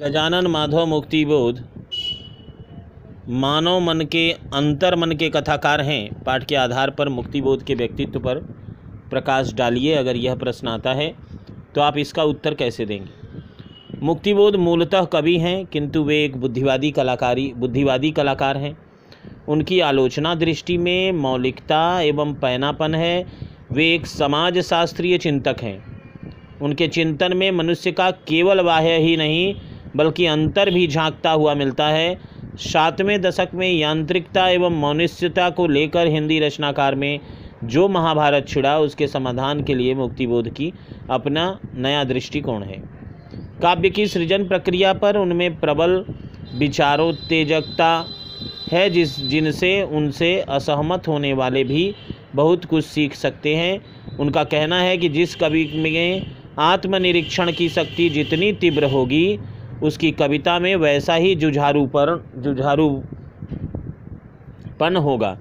गजानन 0.00 0.46
माधव 0.46 0.84
मुक्तिबोध। 0.86 1.58
मानव 3.30 3.80
मन 3.80 4.00
के, 4.04 4.30
अंतर 4.32 4.94
मन 4.96 5.12
के 5.12 5.28
कथाकार 5.30 5.80
हैं। 5.80 6.22
पाठ 6.24 6.44
के 6.44 6.54
आधार 6.56 6.90
पर 6.90 7.08
मुक्तिबोध 7.08 7.64
के 7.64 7.74
व्यक्तित्व 7.74 8.20
पर 8.20 8.38
प्रकाश 9.10 9.52
डालिए, 9.52 9.94
अगर 9.94 10.16
यह 10.16 10.34
प्रश्न 10.34 10.68
आता 10.68 10.92
है 10.92 11.12
तो 11.74 11.80
आप 11.80 11.98
इसका 11.98 12.22
उत्तर 12.24 12.54
कैसे 12.54 12.86
देंगे? 12.86 13.10
मुक्तिबोध 14.02 14.56
मूलतः 14.56 15.04
कवि 15.04 15.36
हैं, 15.38 15.64
किंतु 15.66 16.02
वे 16.02 16.24
एक 16.24 16.36
बुद्धिवादी 16.36 16.90
कलाकारी, 16.90 17.52
बुद्धिवादी 17.56 18.10
कलाकार 18.10 18.56
हैं। 18.56 18.76
उनकी 19.48 19.80
आलोचना 19.82 20.34
दृष्टि 20.34 20.78
में 20.78 21.12
मौलिकता 21.12 22.00
एवं 22.00 22.34
पैनापन 22.34 22.94
है। 22.94 23.26
वे 23.72 23.94
एक 23.94 24.06
समाज 24.08 24.58
शास्त्रीय 24.60 25.18
चिंतक 25.18 25.56
हैं। 25.62 25.78
उनके 26.62 26.88
चिंतन 26.88 27.36
में 27.36 27.50
मनुष्य 27.50 27.92
का 27.92 28.10
केवल 28.10 28.62
बाह्य 28.62 28.96
ही 28.98 29.16
नहीं 29.16 29.54
बल्कि 29.96 30.26
अंतर 30.26 30.70
भी 30.70 30.86
झांकता 30.86 31.30
हुआ 31.30 31.54
मिलता 31.54 31.88
है। 31.88 32.20
सातवें 32.56 33.20
दशक 33.20 33.48
में 33.54 33.72
यांत्रिकता 33.72 34.48
एवं 34.48 34.80
मनुष्यता 34.80 35.50
को 35.50 35.66
लेकर 35.66 36.06
हिंदी 36.06 36.38
रचनाकार 36.40 36.94
में 36.94 37.20
जो 37.64 37.88
महाभारत 37.88 38.48
छिड़ा, 38.48 38.78
उसके 38.78 39.06
समाधान 39.06 39.62
के 39.64 39.74
लिए 39.74 39.94
मुक्तिबोध 39.94 40.48
की 40.48 40.72
अपना 41.10 41.58
नया 41.74 42.04
दृष्टिकोण 42.04 42.62
है। 42.62 42.82
काव्य 43.62 43.90
की 43.90 44.06
सृजन 44.06 44.48
प्रक्रिया 44.48 44.92
पर 44.92 45.16
उनमें 45.16 45.60
प्रबल 45.60 46.04
विचारोत्तेजकता 46.54 48.06
है, 48.72 48.90
जिस, 48.90 49.28
जिनसे 49.28 49.82
उनसे 49.82 50.40
असहमत 50.40 51.08
होने 51.08 51.32
वाले 51.32 51.64
भी 51.64 51.94
बहुत 52.34 52.64
कुछ 52.64 52.84
सीख 52.84 53.14
सकते 53.14 53.54
हैं। 53.54 53.80
उनका 54.18 54.44
कहना 54.44 54.80
है 54.80 54.96
कि 54.98 55.08
जिस 55.08 55.34
कवि 55.34 55.72
में 55.74 56.30
आत्मनिरीक्षण 56.58 57.52
की 57.52 57.68
शक्ति 57.68 58.08
जितनी 58.08 58.52
तीव्र 58.52 58.84
होगी 58.84 59.38
उसकी 59.82 60.10
कविता 60.10 60.58
में 60.58 60.76
वैसा 60.76 61.14
ही 61.14 61.34
जुझारू 61.34 61.86
पर 61.86 62.24
जुझारूपन 62.36 63.06
होगा। 64.96 65.38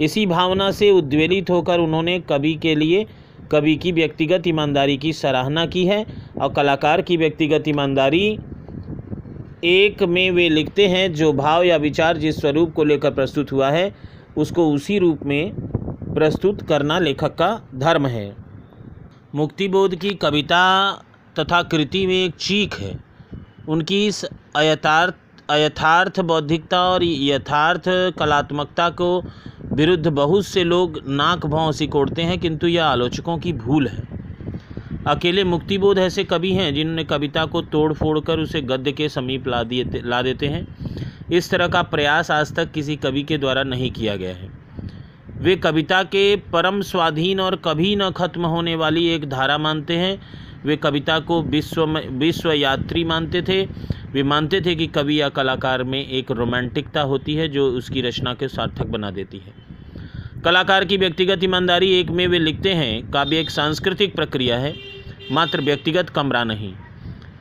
इसी 0.00 0.26
भावना 0.26 0.70
से 0.70 0.90
उद्वेलित 0.90 1.50
होकर 1.50 1.78
उन्होंने 1.78 2.20
कवि 2.20 2.54
के 2.54 2.74
लिए, 2.74 3.06
कवि 3.50 3.76
की 3.76 3.92
व्यक्तिगत 3.92 4.46
ईमानदारी 4.46 4.96
की 4.96 5.12
सराहना 5.12 5.66
की 5.66 5.86
है 5.86 6.06
और 6.40 6.52
कलाकार 6.52 7.02
की 7.02 7.16
व्यक्तिगत 7.16 7.68
ईमानदारी 7.68 8.38
एक 9.64 10.02
में 10.02 10.30
वे 10.30 10.48
लिखते 10.48 10.86
हैं, 10.86 11.12
जो 11.14 11.32
भाव 11.32 11.62
या 11.62 11.76
विचार 11.76 12.16
जिस 12.16 12.40
स्वरूप 12.40 12.72
को 12.72 12.84
लेकर 12.84 13.10
प्रस्तुत 13.10 13.52
हुआ 13.52 13.70
है, 13.70 13.94
उसको 14.36 14.70
उसी 14.72 14.98
रूप 14.98 15.18
में 15.24 15.52
प्रस्तुत 16.14 16.62
करना 16.62 16.98
लेखक 16.98 17.34
का 17.34 17.62
धर्म 17.74 18.06
है। 18.06 18.36
मुक्तिबोध 19.34 19.96
की 19.96 20.10
कविता 20.10 20.92
तथा 21.38 21.62
कृति 21.62 22.06
में 22.06 22.24
एक 22.24 22.34
चीख 22.34 22.80
है। 22.80 23.05
उनकी 23.68 24.06
इस 24.06 24.24
अयथार्थ 24.56 25.14
अयथार्थ 25.50 26.20
बौद्धिकता 26.20 26.80
और 26.82 27.04
यथार्थ 27.04 27.82
कलात्मकता 28.18 28.88
को 28.90 29.22
विरुद्ध 29.72 30.06
बहुत 30.08 30.46
से 30.46 30.64
लोग 30.64 30.98
नाक 31.08 31.46
भाव 31.46 31.72
सिकोड़ते 31.72 32.22
हैं, 32.22 32.38
किंतु 32.38 32.66
यह 32.66 32.84
आलोचकों 32.84 33.36
की 33.38 33.52
भूल 33.54 33.86
है। 33.88 34.02
अकेले 35.06 35.44
मुक्तिबोध 35.44 35.98
ऐसे 35.98 36.24
कवि 36.24 36.52
हैं, 36.52 36.74
जिन्होंने 36.74 37.04
कविता 37.04 37.44
को 37.44 37.62
तोड़ 37.62 37.92
फोड़ 37.92 38.18
कर 38.20 38.38
उसे 38.38 38.60
गद्य 38.62 38.92
के 38.92 39.08
समीप 39.08 39.48
ला 39.48 39.62
दिए, 39.62 39.84
ला 39.96 40.22
देते 40.22 40.46
हैं। 40.46 40.66
इस 41.30 41.50
तरह 41.50 41.68
का 41.68 41.82
प्रयास 41.84 42.30
आज 42.30 42.54
तक 42.54 42.72
किसी 42.72 42.96
कवि 42.96 43.22
के 43.22 43.38
द्वारा 43.38 43.62
नहीं 43.62 43.90
किया 43.90 44.16
गया 44.16 44.34
है। 44.34 44.50
वे 45.38 45.56
कविता 45.56 46.02
के 46.02 46.24
परम 46.52 46.80
स्वाधीन 46.82 47.40
और 47.40 47.56
कभी 47.56 47.94
न 47.96 48.10
खत्म 48.10 48.46
होने 48.46 48.74
वाली 48.76 49.06
एक 49.06 49.28
धारा 49.28 49.58
मानते 49.58 49.96
हैं 49.96 50.18
वे 50.66 50.76
कविता 50.76 51.18
को 51.20 51.42
विश्व 51.42 51.84
विश्व 52.18 52.52
यात्री 52.52 53.04
मानते 53.04 53.42
थे। 53.42 53.62
वे 54.12 54.22
मानते 54.22 54.60
थे 54.60 54.74
कि 54.74 54.86
कवि 54.86 55.20
या 55.20 55.28
कलाकार 55.28 55.82
में 55.82 56.08
एक 56.08 56.30
रोमांटिकता 56.30 57.00
होती 57.00 57.34
है 57.34 57.48
जो 57.48 57.68
उसकी 57.70 58.00
रचना 58.00 58.34
के 58.34 58.48
सार्थक 58.48 58.86
बना 58.86 59.10
देती 59.10 59.38
है। 59.38 59.52
कलाकार 60.44 60.84
की 60.84 60.96
व्यक्तिगत 60.96 61.44
ईमानदारी 61.44 61.90
एक 61.92 62.10
में 62.10 62.26
वे 62.26 62.38
लिखते 62.38 62.72
हैं, 62.72 63.10
काव्य 63.10 63.40
एक 63.40 63.50
सांस्कृतिक 63.50 64.14
प्रक्रिया 64.14 64.58
है, 64.58 64.74
मात्र 65.32 65.60
व्यक्तिगत 65.60 66.10
कमरा 66.10 66.44
नहीं। 66.44 66.72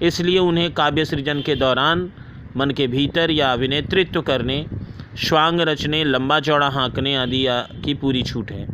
इसलिए 0.02 0.40
उन्हें 0.40 0.74
काव्य 0.74 1.06
सृजन 1.06 1.42
के 1.42 1.56
दौरान 1.56 2.10
मन 2.58 2.72
के 2.72 2.88
भीतर 2.88 3.32
या 3.32 3.54
अभिनेतृत्व 3.54 4.22
करने, 4.22 4.66
श्वांग 5.18 5.62
रचने, 5.62 6.04
लंबा 6.04 6.40
चौड़ा 6.40 6.70
हाँकने 6.70 7.16
आदि 7.16 7.46
की 7.86 7.94
पूरी 7.94 8.24
छूट 8.24 8.52
है। 8.52 8.68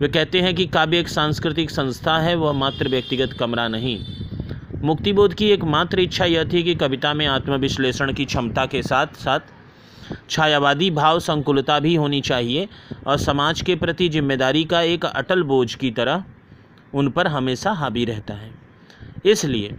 वे 0.00 0.08
कहते 0.08 0.40
हैं 0.40 0.54
कि 0.54 0.66
काव्य 0.66 0.98
एक 0.98 1.08
सांस्कृतिक 1.08 1.70
संस्था 1.70 2.16
है, 2.18 2.34
वह 2.34 2.52
मात्र 2.52 2.88
व्यक्तिगत 2.88 3.32
कमरा 3.32 3.66
नहीं। 3.68 3.98
मुक्तिबोध 4.82 5.34
की 5.34 5.50
एकमात्र 5.50 6.00
इच्छा 6.00 6.24
यह 6.24 6.44
थी 6.44 6.62
कि 6.62 6.74
कविता 6.74 7.12
में 7.14 7.26
आत्मविश्लेषण 7.26 8.12
की 8.12 8.24
क्षमता 8.24 8.64
के 8.66 8.82
साथ 8.82 9.06
साथ 9.16 9.40
छायावादी 10.30 10.90
भाव 10.90 11.18
संकुलता 11.20 11.78
भी 11.80 11.94
होनी 11.94 12.20
चाहिए 12.20 12.68
और 13.06 13.18
समाज 13.18 13.60
के 13.62 13.74
प्रति 13.76 14.08
ज़िम्मेदारी 14.08 14.64
का 14.64 14.80
एक 14.84 15.04
अटल 15.04 15.42
बोझ 15.42 15.74
की 15.74 15.90
तरह 15.90 16.24
उन 16.94 17.10
पर 17.10 17.26
हमेशा 17.26 17.72
हावी 17.72 18.04
रहता 18.04 18.34
है। 18.34 18.50
इसलिए 19.26 19.74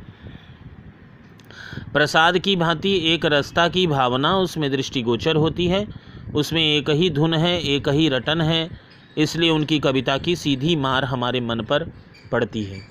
प्रसाद 1.94 2.38
की 2.38 2.56
भांति 2.56 2.94
एक 3.14 3.26
रस्ता 3.26 3.68
की 3.68 3.88
भावना, 3.88 4.38
उसमें 4.38 4.70
दृष्टिगोचर 4.72 5.36
होती 5.36 5.68
है, 5.68 5.86
उसमें 6.36 6.62
एक 6.64 6.90
ही 6.90 7.10
धुन 7.10 7.34
है, 7.34 7.60
एक 7.60 7.90
ही 7.90 8.08
रटन 8.10 8.42
है 8.42 8.91
इसलिए 9.18 9.50
उनकी 9.50 9.80
कविता 9.80 10.18
की 10.18 10.36
सीधी 10.36 10.76
मार 10.76 11.06
हमारे 11.06 11.42
मन 11.42 11.60
पर 11.60 11.92
पड़ती 12.32 12.64
है। 12.64 12.82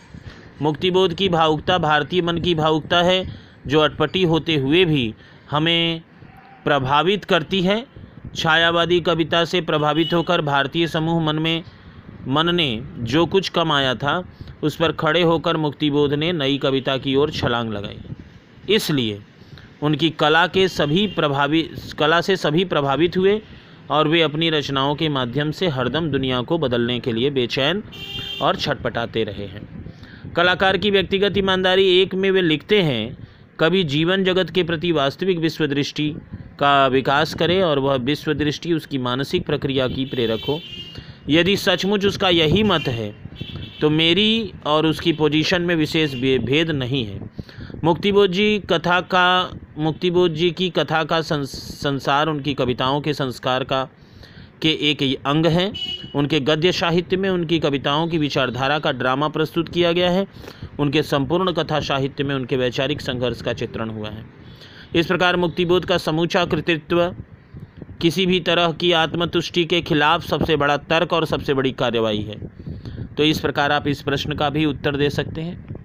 मुक्तिबोध 0.62 1.14
की 1.14 1.28
भावुकता 1.28 1.78
भारतीय 1.78 2.22
मन 2.22 2.38
की 2.38 2.54
भावुकता 2.54 3.03
है, 3.03 3.32
जो 3.66 3.81
अटपटी 3.81 4.22
होते 4.22 4.56
हुए 4.56 4.84
भी 4.84 5.14
हमें 5.50 6.03
प्रभावित 6.64 7.25
करती 7.25 7.62
है। 7.62 7.86
छायावादी 8.36 9.00
कविता 9.00 9.44
से 9.44 9.60
प्रभावित 9.60 10.14
होकर 10.14 10.41
भारतीय 10.41 10.86
समूह 10.86 11.22
मन 11.22 11.38
में, 11.38 11.64
मन 12.28 12.54
ने 12.54 12.82
जो 12.98 13.26
कुछ 13.26 13.48
कमाया 13.48 13.94
था, 13.94 14.25
उस 14.62 14.76
पर 14.76 14.92
खड़े 14.92 15.22
होकर 15.22 15.56
मुक्तिबोध 15.56 16.14
ने 16.14 16.32
नई 16.32 16.59
कविता 16.59 16.97
की 16.97 17.14
ओर 17.16 17.30
छलांग 17.30 17.72
लगाई। 17.72 18.00
इसलिए 18.69 19.22
उनकी 19.82 20.10
कला 20.10 20.47
के 20.47 20.69
सभी 20.69 21.06
प्रभावित 21.06 21.92
कला 21.98 22.20
से 22.20 22.36
सभी 22.36 22.64
प्रभावित 22.64 23.16
हुए 23.16 23.42
और 23.90 24.08
वे 24.08 24.20
अपनी 24.22 24.50
रचनाओं 24.50 24.94
के 24.94 25.08
माध्यम 25.08 25.50
से 25.50 25.68
हरदम 25.68 26.10
दुनिया 26.10 26.40
को 26.42 26.58
बदलने 26.58 26.98
के 27.00 27.12
लिए 27.12 27.30
बेचैन 27.30 27.82
और 28.42 28.56
छटपटाते 28.56 29.24
रहे 29.24 29.46
हैं। 29.46 29.62
कलाकार 30.36 30.76
की 30.76 30.90
व्यक्तिगत 30.90 31.38
ईमानदारी 31.38 31.88
एक 32.00 32.14
में 32.14 32.30
वे 32.30 32.42
लिखते 32.42 32.82
हैं, 32.82 33.16
कभी 33.60 33.82
जीवन 33.84 34.24
जगत 34.24 34.50
के 34.50 34.62
प्रति 34.62 34.92
वास्तविक 34.92 35.38
विश्व 35.38 35.66
दृष्टि 35.66 36.08
का 36.58 36.86
विकास 36.86 37.34
करे 37.34 37.60
और 37.62 37.78
वह 37.78 37.94
विश्व 38.02 38.32
दृष्टि 38.34 38.72
उसकी 38.72 38.98
मानसिक 38.98 39.46
प्रक्रिया 39.46 39.88
की 39.88 40.04
प्रेरक 40.04 40.44
हो। 40.48 40.60
यदि 41.28 41.56
सचमुच 41.56 42.04
उसका 42.06 42.28
यही 42.28 42.62
मत 42.62 42.88
है 42.88 43.14
तो 43.80 43.90
मेरी 43.90 44.52
और 44.66 44.86
उसकी 44.86 45.12
पोजीशन 45.12 45.62
में 45.62 45.74
विशेष 45.76 46.14
भेद 46.14 46.70
नहीं 46.70 47.04
है। 47.04 47.20
मुक्तिबोध 47.84 48.30
जी, 48.30 48.58
कथा 48.58 49.00
का, 49.00 49.50
मुक्तिबोध 49.78 50.34
जी 50.34 50.50
की 50.50 50.70
कथा 50.70 51.04
का 51.04 51.20
संसार, 51.20 52.28
उनकी 52.28 52.54
कविताओं 52.54 53.00
के 53.00 53.14
संस्कार 53.14 53.64
का, 53.64 53.88
के 54.62 54.68
एक 54.68 55.22
अंग 55.26 55.46
हैं। 55.46 55.72
उनके 56.14 56.41
गद्य 56.41 56.72
साहित्य 56.72 57.16
में 57.16 57.30
उनकी 57.30 57.58
कविताओं 57.58 58.08
की 58.08 58.18
विचारधारा 58.18 58.78
का 58.78 58.92
ड्रामा 58.92 59.28
प्रस्तुत 59.28 59.68
किया 59.68 59.92
गया 59.92 60.10
है। 60.10 60.26
उनके 60.80 61.02
संपूर्ण 61.02 61.52
कथा 61.52 61.80
साहित्य 61.80 62.24
में 62.24 62.34
उनके 62.34 62.56
वैचारिक 62.56 63.00
संघर्ष 63.00 63.42
का 63.42 63.52
चित्रण 63.52 63.91
हुआ 63.91 64.08
है। 64.08 64.26
इस 64.94 65.06
प्रकार 65.06 65.36
मुक्तिबोध 65.36 65.84
का 65.84 65.98
समूचा 65.98 66.44
कृतित्व, 66.44 67.14
किसी 68.00 68.26
भी 68.26 68.41
तरह 68.41 68.72
की 68.72 68.92
आत्मतुष्टि 68.92 69.64
के 69.64 69.82
खिलाफ 69.82 70.24
सबसे 70.24 70.56
बड़ा 70.56 70.76
तर्क 70.76 71.12
और 71.12 71.26
सबसे 71.26 71.54
बड़ी 71.54 71.72
कार्यवाही 71.72 72.22
है। 72.22 72.38
तो 73.16 73.24
इस 73.24 73.41
प्रकार 73.41 73.72
आप 73.72 73.86
इस 73.86 74.02
प्रश्न 74.02 74.34
का 74.34 74.50
भी 74.50 74.64
उत्तर 74.64 74.97
दे 74.97 75.10
सकते 75.10 75.41
हैं। 75.41 75.79